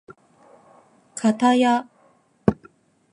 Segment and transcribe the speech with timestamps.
[1.13, 1.87] かたや